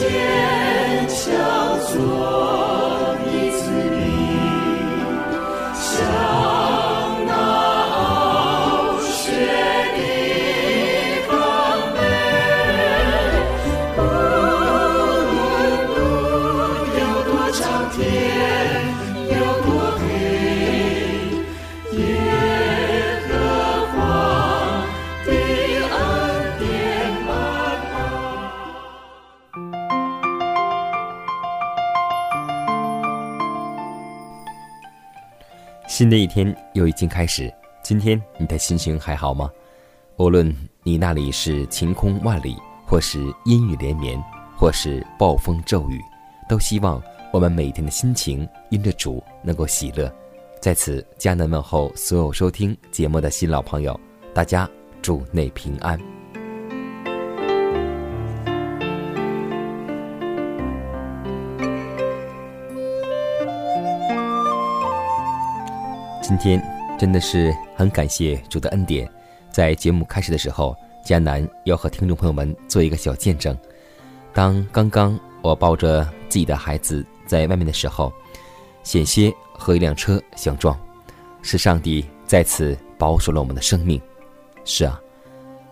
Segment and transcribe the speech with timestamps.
[0.00, 0.29] cheer.
[36.00, 39.50] 新的一天又已经开始，今天你的心情还好吗？
[40.16, 40.50] 无论
[40.82, 42.56] 你那里是晴空万里，
[42.86, 44.18] 或是阴雨连绵，
[44.56, 46.00] 或是暴风骤雨，
[46.48, 47.02] 都希望
[47.34, 50.10] 我们每天的心情因着主能够喜乐。
[50.58, 54.00] 在此，家人问候所有收听节目的新老朋友，
[54.32, 54.66] 大家
[55.02, 56.00] 祝内平安。
[66.30, 66.62] 今天
[66.96, 69.10] 真的是很感谢主的恩典，
[69.50, 73.58] 在节目开始的时候，迦南要和听众朋友们做一个小见证。
[74.32, 78.12] 当刚刚我抱着自己的孩子在外面的时候，
[78.84, 80.78] 险些和一辆车相撞，
[81.42, 84.00] 是上帝再次保守了我们的生命。
[84.64, 85.00] 是啊，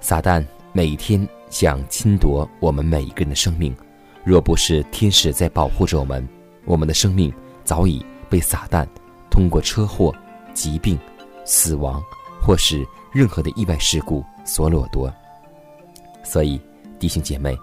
[0.00, 3.72] 撒旦每天想侵夺我们每一个人的生命，
[4.25, 6.28] 若不是天使在保护着我们，
[6.65, 8.84] 我们的生命早已被撒旦
[9.31, 10.12] 通过车祸。
[10.59, 10.99] 疾病、
[11.45, 12.03] 死亡，
[12.43, 15.09] 或是任何的意外事故所掠夺。
[16.25, 16.61] 所以，
[16.99, 17.57] 弟兄姐妹，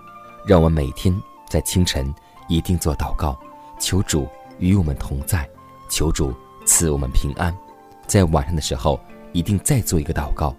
[0.48, 1.14] 让我们每天
[1.50, 2.12] 在清晨
[2.48, 3.38] 一定做祷告，
[3.82, 4.26] 求主
[4.60, 5.46] 与我们同在，
[5.90, 6.34] 求主
[6.66, 7.54] 赐我们平安。
[8.08, 8.98] 在晚上的时候，
[9.34, 10.56] 一定再做一个祷告，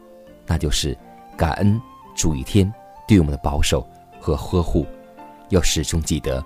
[0.46, 0.94] 那就是
[1.38, 1.80] 感恩
[2.14, 2.70] 主一天
[3.08, 3.88] 对我们的保守
[4.20, 4.86] 和呵护。
[5.48, 6.44] 要始终记得，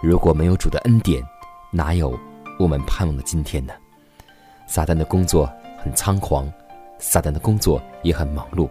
[0.00, 1.20] 如果没有主的恩典，
[1.72, 2.16] 哪有
[2.60, 3.72] 我们盼望的今天呢？
[4.72, 6.50] 撒旦的工作很猖狂，
[6.98, 8.70] 撒旦的工作也很忙碌，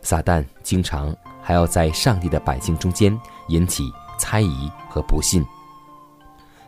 [0.00, 3.14] 撒旦经常还要在上帝的百姓中间
[3.48, 5.44] 引起猜疑和不信、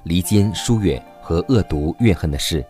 [0.03, 2.63] 离间、疏远和恶毒怨恨的事。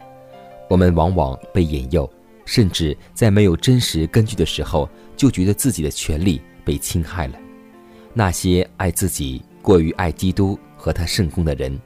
[0.68, 2.08] 我们往往被引诱，
[2.44, 7.34] 甚至在没有真实根据的时候，就觉得自己的权利被侵害了。
[8.14, 11.76] 那些爱自己过于爱基督和他圣公的人，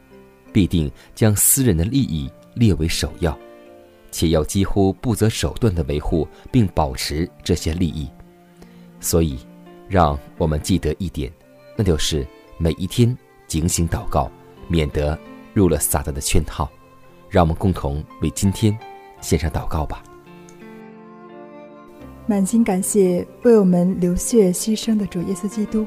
[0.53, 3.35] 必定将私人的利益列为首要。
[4.13, 8.09] 且要几乎不择手段地维护并保持这些利益，
[9.01, 9.39] 所以，
[9.89, 11.33] 让我们记得一点，
[11.77, 12.25] 那就是
[12.59, 13.17] 每一天
[13.49, 14.31] 警醒祷告，
[14.69, 15.19] 免得
[15.53, 16.71] 入了撒旦的圈套。
[17.29, 18.79] 让我们共同为今天
[19.23, 20.03] 献上祷告吧。
[22.27, 25.87] 满心感谢为我们流血牺牲的主耶稣基督，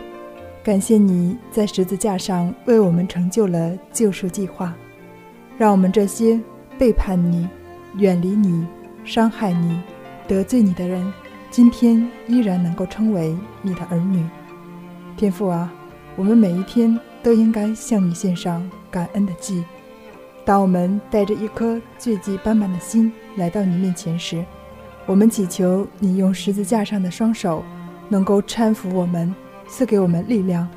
[0.64, 4.76] 感谢你在十字架上为我们成就了救赎计划，
[5.56, 6.42] 让我们这些
[6.80, 7.48] 背叛你。
[7.98, 8.66] 远离你、
[9.04, 9.82] 伤害你、
[10.28, 11.14] 得罪你的人，
[11.50, 14.26] 今天依然能够称为你的儿女。
[15.16, 15.72] 天父啊，
[16.18, 19.64] 我们每一天都应该向你献上感恩的祭。
[20.44, 24.44] 当我们带着一颗罪迹斑斑的心来到你面前时，
[25.06, 27.64] 我们祈求你用十字架上的双手，
[28.10, 29.34] 能够搀扶我们，
[29.68, 30.68] 赐给我们力量，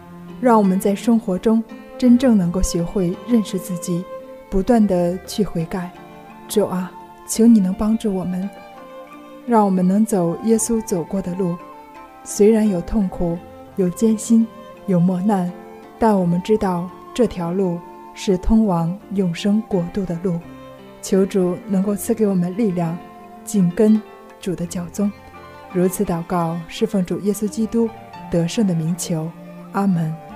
[0.41, 1.63] 让我们在生活中
[1.99, 4.05] 真正能够学会认识自己，
[4.49, 5.91] 不断的去悔改。
[6.49, 6.93] 主啊。
[7.29, 8.49] 求你能帮助我们，
[9.47, 11.57] 让我们能走耶稣走过的路。
[12.25, 13.39] 虽然有痛苦、
[13.77, 14.47] 有艰辛、
[14.87, 15.53] 有磨难，
[15.99, 17.79] 但我们知道这条路
[18.15, 20.41] 是通往永生国度的路。
[21.01, 22.99] 求主能够赐给我们力量，
[23.45, 24.01] 紧跟
[24.41, 25.11] 主的脚踪。
[25.73, 27.89] 如此祷告，侍奉主耶稣基督
[28.31, 29.31] 得胜的名求。
[29.73, 30.28] 阿门。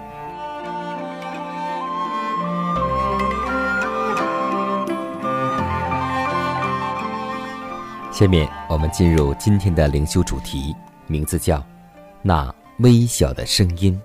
[8.12, 10.76] 下面我们进入今天的灵修主题，
[11.06, 11.64] 名字叫
[12.20, 13.98] “那微小的声音”。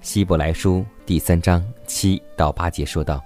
[0.00, 3.20] 希伯来书第三章七到八节说道：“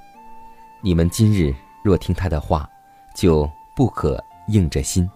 [0.81, 1.55] 你们今日
[1.85, 2.67] 若听他的话，
[3.15, 4.19] 就不可
[4.49, 5.09] 硬着心。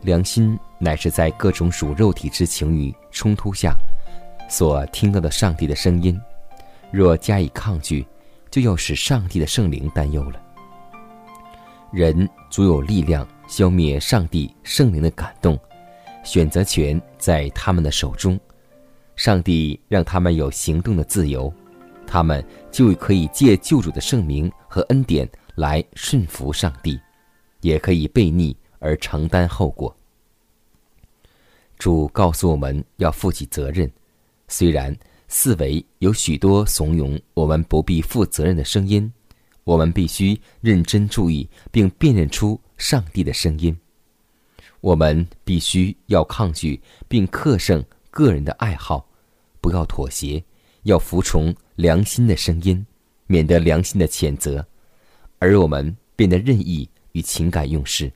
[0.00, 3.76] 良心乃是在各种属肉体之情欲冲突下，
[4.48, 6.18] 所听到的上帝的声音。
[6.90, 8.06] 若加以抗拒，
[8.50, 10.40] 就要使上帝的圣灵担忧了。
[11.90, 15.58] 人足有力量消灭上帝圣灵的感动，
[16.22, 18.38] 选择权在他们的手中。
[19.16, 21.52] 上帝让他们有行动的自由，
[22.06, 27.00] 他们就可以借救主的圣名和恩典来顺服上帝，
[27.62, 29.94] 也可以背逆而承担后果。
[31.78, 33.90] 主告诉我们要负起责任，
[34.46, 34.94] 虽然
[35.26, 39.10] 四维有许多怂恿我们不必负责任的声音。
[39.68, 43.76] 我们必须认真注意，并辨认出上帝的声音。
[44.80, 49.06] 我们必须要抗拒并克胜个人的爱好，
[49.60, 50.42] 不要妥协，
[50.84, 52.86] 要服从良心的声音，
[53.26, 54.66] 免得良心的谴责，
[55.38, 58.10] 而我们变得任意与情感用事。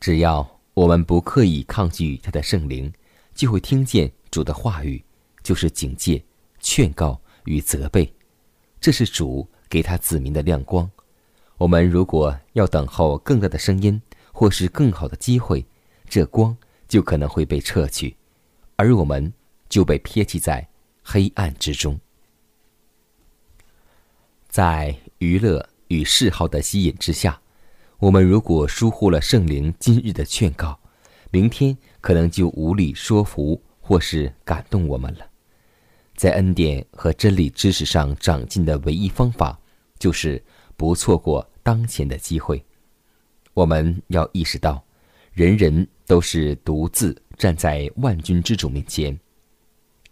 [0.00, 2.92] 只要我们不刻意抗拒他的圣灵，
[3.32, 5.00] 就会听见主的话语，
[5.44, 6.20] 就是警戒、
[6.58, 8.12] 劝告与责备。
[8.80, 9.48] 这是主。
[9.68, 10.90] 给他子民的亮光。
[11.56, 14.00] 我们如果要等候更大的声音，
[14.32, 15.66] 或是更好的机会，
[16.08, 16.56] 这光
[16.86, 18.16] 就可能会被撤去，
[18.76, 19.32] 而我们
[19.68, 20.68] 就被撇弃在
[21.02, 21.98] 黑暗之中。
[24.48, 27.40] 在娱乐与嗜好的吸引之下，
[27.98, 30.78] 我们如果疏忽了圣灵今日的劝告，
[31.30, 35.27] 明天可能就无力说服或是感动我们了。
[36.18, 39.56] 在恩典和真理知识上长进的唯一方法，
[40.00, 40.42] 就是
[40.76, 42.60] 不错过当前的机会。
[43.54, 44.84] 我们要意识到，
[45.30, 49.16] 人人都是独自站在万军之主面前，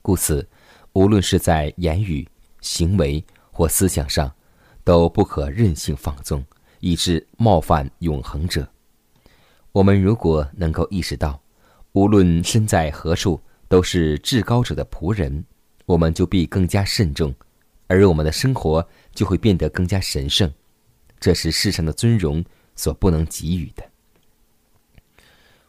[0.01, 0.49] 故此，
[0.93, 2.25] 无论是在言语、
[2.61, 4.33] 行为或思想上，
[4.85, 6.47] 都不可任性放纵，
[6.79, 8.69] 以致冒犯永恒者。
[9.73, 11.43] 我们如果能够意识到，
[11.95, 15.45] 无论身在何处，都是至高者的仆人。
[15.87, 17.35] 我们就必更加慎重，
[17.87, 20.53] 而我们的生活就会变得更加神圣，
[21.19, 22.45] 这是世上的尊荣
[22.75, 23.85] 所不能给予的。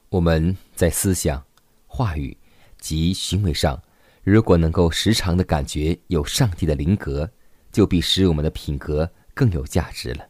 [0.09, 1.43] 我们在思想、
[1.85, 2.35] 话语
[2.79, 3.81] 及行为上，
[4.23, 7.29] 如果能够时常的感觉有上帝的灵格，
[7.71, 10.27] 就比使我们的品格更有价值了。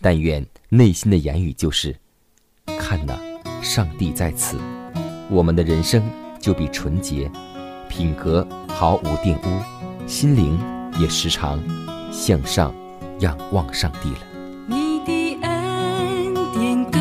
[0.00, 1.96] 但愿内心的言语就是
[2.78, 3.18] ：“看哪，
[3.62, 4.58] 上帝在此。”
[5.30, 6.02] 我们的人生
[6.40, 7.30] 就比纯洁。
[7.96, 9.62] 品格毫无玷污，
[10.06, 10.58] 心灵
[11.00, 11.58] 也时常
[12.12, 12.70] 向上
[13.20, 14.18] 仰望上帝了。
[14.66, 16.98] 你的恩典够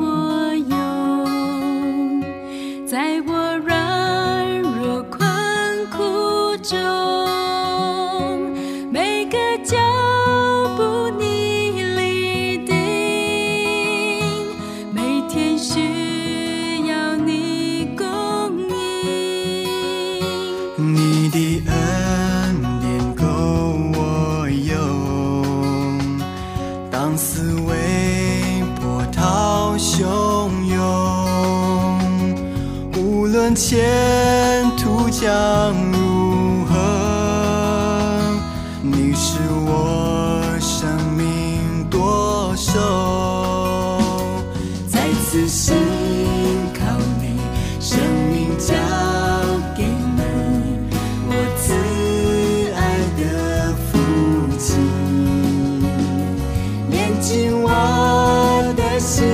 [0.00, 2.22] 我用，
[2.86, 5.20] 在我软弱困
[5.90, 6.78] 苦中，
[33.74, 33.82] 前
[34.76, 36.78] 途将如何，
[38.80, 42.78] 你是我生命舵手，
[44.86, 45.74] 再次信
[46.72, 46.84] 靠
[47.20, 47.36] 你，
[47.80, 47.98] 生
[48.30, 48.72] 命交
[49.76, 50.22] 给你，
[51.26, 51.74] 我慈
[52.76, 52.78] 爱
[53.18, 53.98] 的父
[54.56, 54.78] 亲，
[56.92, 57.68] 连进我
[58.76, 59.24] 的心，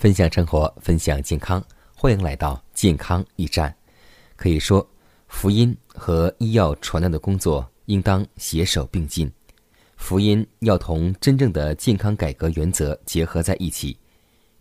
[0.00, 1.62] 分享生活，分享健康，
[1.94, 3.76] 欢迎来到健康驿站。
[4.34, 4.88] 可以说，
[5.28, 9.30] 福音和医药传道的工作应当携手并进。
[9.98, 13.94] 福音要同真正的健康改革原则结合在一起，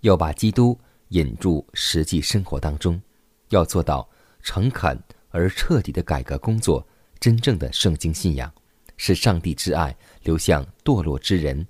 [0.02, 0.78] 要把基督
[1.08, 3.02] 引入实际生活当中，
[3.48, 4.06] 要做到
[4.44, 6.86] 诚恳而彻底的改革工作。
[7.18, 8.52] 真正的圣经信仰
[8.98, 11.66] 是上帝之爱流向堕落之人。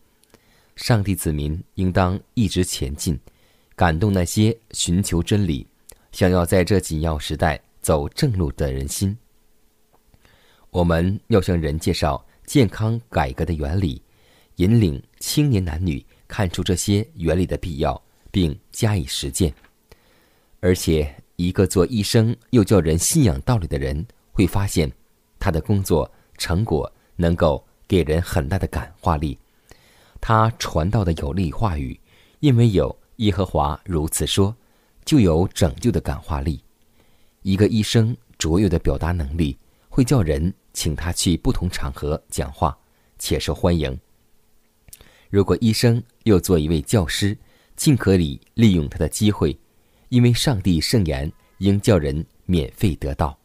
[0.76, 3.20] 上帝子民应当一直前进。
[3.80, 5.66] 感动那些寻求真理、
[6.12, 9.18] 想要在这紧要时代走正路的人心。
[10.70, 14.02] 我们要向人介绍健康改革的原理，
[14.58, 19.54] 引领青年男女看出这些原理的必要，并加以实践。
[20.60, 24.92] 而且，一个做医生又叫人信仰道理的人，会发现
[25.40, 29.40] 他的工作成果能够给人很大的感化力。
[30.20, 31.98] 他传道的有力话语，
[32.42, 32.94] 因为有。
[33.20, 34.56] 耶和华如此说，
[35.04, 36.64] 就有拯救的感化力。
[37.42, 39.58] 一个医生卓越的表达能力，
[39.90, 42.78] 会叫人请他去不同场合讲话，
[43.18, 43.98] 且受欢迎。
[45.30, 47.38] 如果医生又做一位教师，
[47.76, 49.58] 尽可以利用他的机会，
[50.08, 53.38] 因为上帝圣言应叫人免费得到。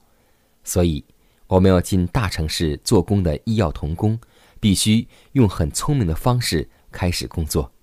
[0.62, 1.04] 所以，
[1.48, 4.16] 我们要进大城市做工的医药童工，
[4.60, 7.73] 必须用很聪明的方式开始工作。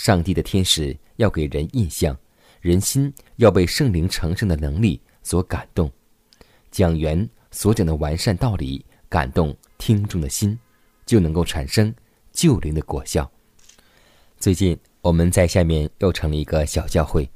[0.00, 2.16] 上帝的天使要给人印象，
[2.62, 5.92] 人心要被圣灵成圣的能力所感动。
[6.70, 10.58] 讲员所讲的完善道理感动听众的心，
[11.04, 11.94] 就能够产生
[12.32, 13.30] 救灵的果效。
[14.38, 17.30] 最近我们在下面又成了一个小教会，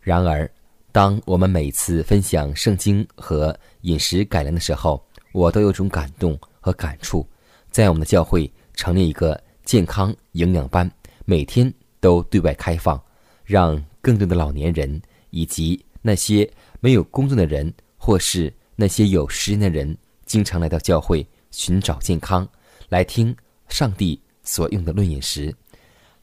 [0.00, 0.50] 然而，
[0.90, 5.00] 当我们每次分享圣经和饮食改良的时候，
[5.30, 7.24] 我都有种感动和感触。
[7.70, 10.90] 在我们的教会成立一个健康营养班，
[11.24, 11.72] 每天。
[12.00, 13.00] 都对外开放，
[13.44, 22.48] 让更多的老年人以及那些没有工作的人，或是那些有时间的人，经常来到教会寻找健康，
[22.88, 23.36] 来听
[23.68, 25.54] 上帝所用的论饮食。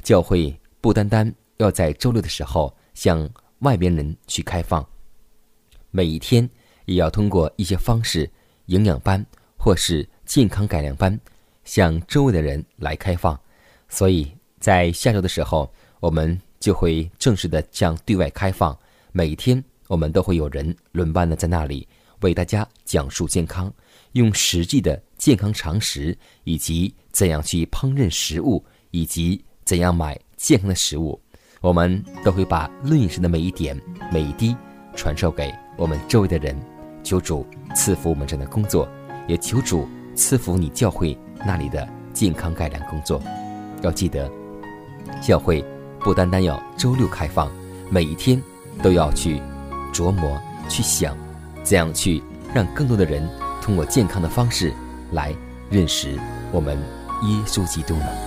[0.02, 3.30] 教会不单单要在周六的时候向
[3.60, 4.84] 外边人去开放，
[5.92, 6.50] 每一天
[6.86, 8.30] 也要通过一些方式，
[8.66, 9.24] 营养班
[9.58, 11.20] 或是健康改良班，
[11.64, 13.40] 向周围的人来开放。
[13.88, 14.37] 所以。
[14.68, 18.78] 在下周的时候，我们就会正式的向对外开放。
[19.14, 21.88] 每天，我们都会有人轮班的在那里
[22.20, 23.74] 为大家讲述健康，
[24.12, 31.18] 用实际的健康常识，以及怎样去烹饪食物，以及怎样买健康的食物。
[31.62, 33.82] 我们都会把论饮食的每一点、
[34.12, 34.54] 每一滴
[34.98, 36.54] 传授给我们周围的人。
[37.06, 38.86] 求主赐福我们这样的工作，
[39.30, 43.24] 也求主赐福你教会那里的健康改良工作。
[43.82, 44.30] 要记得。
[45.22, 45.64] 教会
[46.00, 47.52] 不单单要周六开放，
[47.90, 48.42] 每一天
[48.82, 49.42] 都要去
[49.94, 51.16] 琢磨、去想，
[51.64, 52.22] 怎样去
[52.54, 53.28] 让更多的人
[53.62, 54.74] 通过健康的方式
[55.12, 55.34] 来
[55.70, 56.18] 认识
[56.52, 56.78] 我们
[57.24, 58.27] 耶稣基督呢？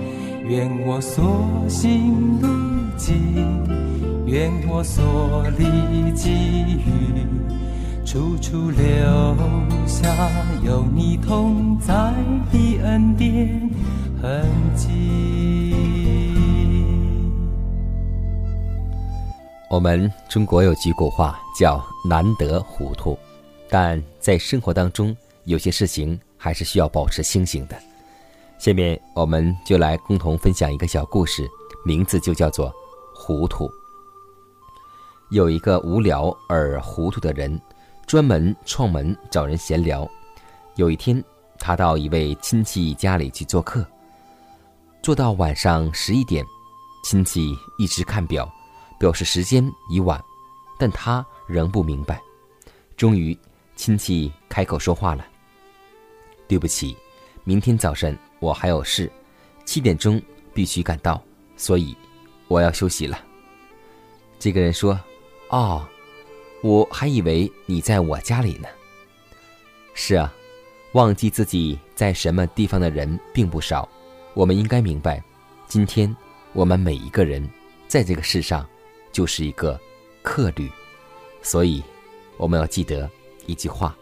[0.43, 2.47] 愿我所行路
[2.97, 3.15] 径，
[4.25, 7.25] 愿我所历际遇，
[8.05, 8.83] 处处留
[9.85, 10.09] 下
[10.63, 12.13] 有你同在
[12.51, 13.69] 的恩典
[14.21, 15.73] 痕迹。
[19.69, 23.17] 我们中国有句古话叫“难得糊涂”，
[23.69, 27.75] 但在生活当中，有些事情还是需要保持清醒的。
[28.61, 31.49] 下面我们就来共同分享一个小故事，
[31.83, 32.69] 名字就叫做
[33.11, 33.67] 《糊涂》。
[35.31, 37.59] 有一个无聊而糊涂的人，
[38.05, 40.07] 专门串门找人闲聊。
[40.75, 41.23] 有一天，
[41.57, 43.83] 他到一位亲戚家里去做客，
[45.01, 46.45] 做到晚上十一点，
[47.03, 48.47] 亲戚一直看表，
[48.99, 50.23] 表示时间已晚，
[50.77, 52.21] 但他仍不明白。
[52.95, 53.35] 终于，
[53.75, 55.25] 亲戚开口说话了
[56.47, 56.95] ：“对不起，
[57.43, 59.09] 明天早晨。”我还有事，
[59.65, 60.19] 七点钟
[60.51, 61.23] 必须赶到，
[61.55, 61.95] 所以
[62.47, 63.23] 我要休息了。
[64.39, 64.99] 这个人说
[65.49, 65.87] ：“哦，
[66.63, 68.67] 我还以为你在我家里呢。”
[69.93, 70.33] 是啊，
[70.93, 73.87] 忘记自己在什么地方的人并不少。
[74.33, 75.23] 我们应该明白，
[75.67, 76.13] 今天
[76.53, 77.47] 我们每一个人
[77.87, 78.67] 在这个世上
[79.11, 79.79] 就是一个
[80.23, 80.67] 客旅，
[81.43, 81.83] 所以
[82.37, 83.07] 我们要记得
[83.45, 83.95] 一句话：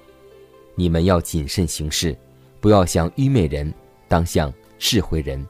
[0.76, 2.18] 你们要谨慎行事，
[2.62, 3.74] 不要像愚昧人。
[4.10, 5.48] 当像智慧人，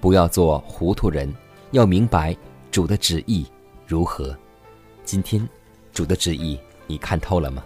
[0.00, 1.34] 不要做糊涂人，
[1.72, 2.36] 要明白
[2.70, 3.46] 主的旨意
[3.86, 4.36] 如何。
[5.02, 5.48] 今天，
[5.92, 7.64] 主的旨意你看透了吗？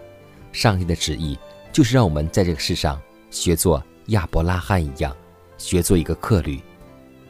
[0.52, 1.36] 上帝的旨意
[1.72, 5.14] 就是让我们在这个世上学做亚伯拉罕一样，
[5.58, 6.62] 学做一个客旅。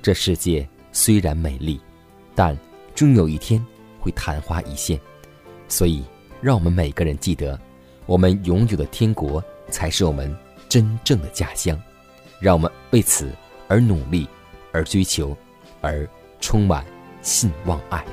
[0.03, 1.81] 这世界虽然美丽，
[2.35, 2.57] 但
[2.95, 3.65] 终有一天
[3.99, 5.01] 会昙花一现。
[5.69, 6.05] 所以，
[6.43, 7.59] 让我们每个人记得，
[8.05, 10.37] 我们永久的天国才是我们
[10.69, 11.81] 真正的家乡。
[12.43, 13.31] 让我们为此
[13.69, 14.29] 而努力，
[14.73, 15.37] 而追求，
[15.81, 16.05] 而
[16.41, 16.85] 充满
[17.23, 18.05] 信望爱。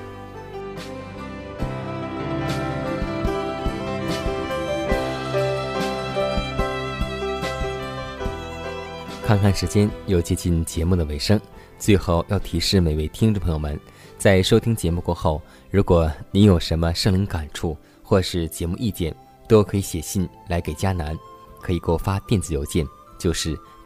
[9.26, 11.42] 看看时间，又接近节目的尾声。
[11.80, 13.80] 最后要提示每位听众朋友们，
[14.20, 19.12] 在收听节目过后，如果您有什么生灵感触或是节目意见，
[19.48, 21.18] 都可以写信来给佳楠，
[21.60, 22.88] 可以给我发电子邮件，
[23.18, 23.58] 就是。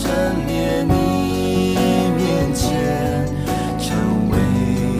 [0.00, 0.92] 陈列你
[2.16, 3.26] 面前，
[3.78, 4.36] 成为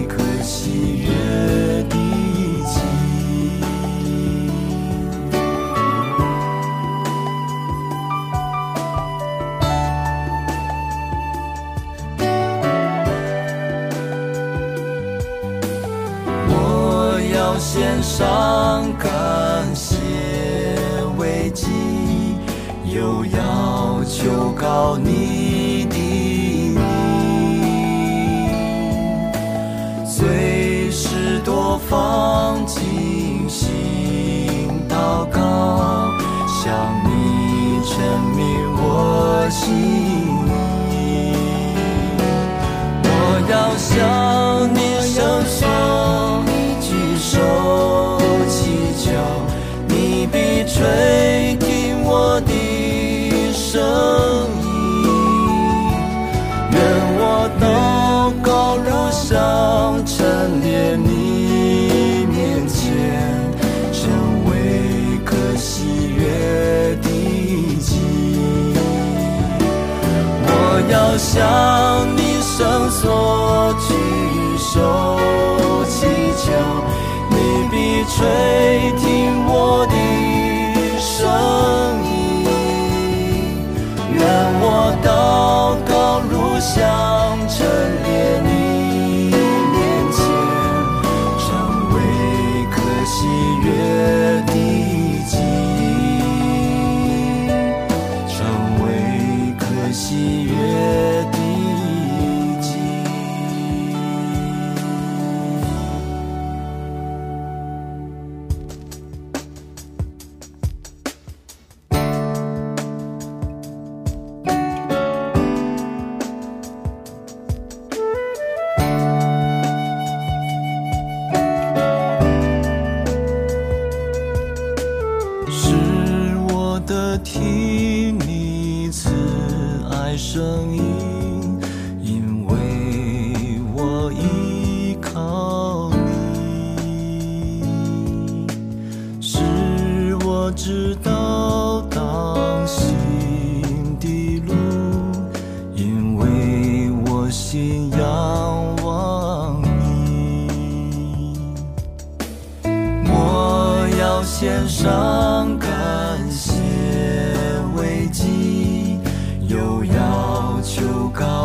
[0.08, 1.08] 可喜悦
[1.84, 1.94] 的
[2.66, 2.74] 祭。
[16.48, 19.08] 我要献上感
[24.68, 25.96] 告你的
[26.74, 26.78] 名，
[30.04, 35.40] 随时多方进心祷告，
[36.62, 36.66] 向
[37.06, 37.96] 你证
[38.36, 38.44] 明
[38.76, 39.64] 我心
[40.52, 41.00] 意。
[43.04, 43.08] 我
[43.50, 43.88] 要向
[44.74, 45.64] 你伸缩，
[71.30, 73.92] 向你伸缩举
[74.56, 75.20] 手
[75.86, 76.06] 祈
[76.38, 76.46] 求，
[77.28, 78.16] 你必垂
[78.96, 79.06] 听
[79.46, 79.94] 我的
[80.98, 81.12] 声
[82.02, 82.08] 音。
[84.14, 84.18] 愿
[84.62, 84.64] 我
[85.04, 85.06] 祷
[85.86, 85.92] 告
[86.30, 86.76] 如香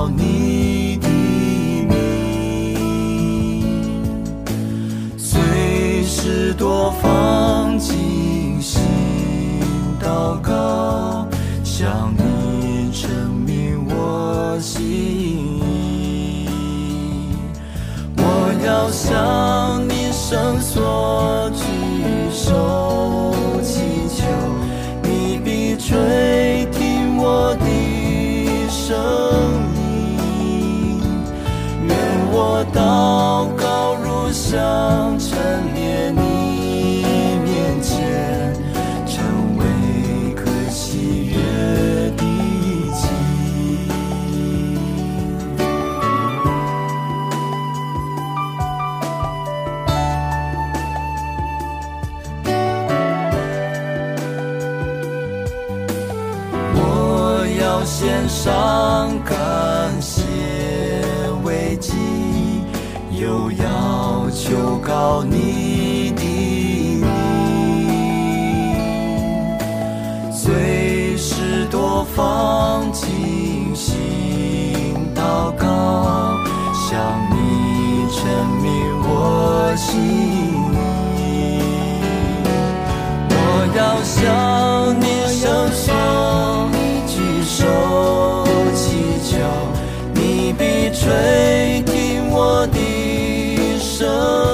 [0.03, 0.32] 求告你
[58.03, 60.23] 要献上感谢
[61.43, 61.93] 为祭，
[63.11, 66.21] 又要求告你的
[66.97, 67.07] 名，
[70.31, 73.95] 随时多方进行
[75.15, 75.65] 祷告，
[76.73, 76.99] 向
[77.31, 78.21] 你证
[78.61, 78.71] 明
[79.05, 79.89] 我心
[80.73, 80.75] 意。
[83.29, 83.35] 我
[83.77, 84.19] 要向
[84.99, 85.05] 你
[91.03, 94.52] 吹听我的声